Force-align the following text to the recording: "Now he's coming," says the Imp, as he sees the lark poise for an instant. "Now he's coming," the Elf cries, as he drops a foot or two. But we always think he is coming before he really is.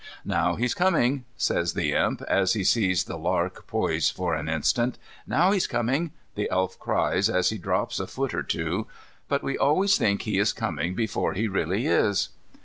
"Now 0.25 0.55
he's 0.55 0.73
coming," 0.73 1.25
says 1.37 1.75
the 1.75 1.91
Imp, 1.93 2.23
as 2.23 2.53
he 2.53 2.63
sees 2.63 3.03
the 3.03 3.19
lark 3.19 3.67
poise 3.67 4.09
for 4.09 4.33
an 4.33 4.49
instant. 4.49 4.97
"Now 5.27 5.51
he's 5.51 5.67
coming," 5.67 6.09
the 6.33 6.49
Elf 6.49 6.79
cries, 6.79 7.29
as 7.29 7.51
he 7.51 7.59
drops 7.59 7.99
a 7.99 8.07
foot 8.07 8.33
or 8.33 8.41
two. 8.41 8.87
But 9.27 9.43
we 9.43 9.59
always 9.59 9.99
think 9.99 10.23
he 10.23 10.39
is 10.39 10.53
coming 10.53 10.95
before 10.95 11.33
he 11.33 11.47
really 11.47 11.85
is. 11.85 12.29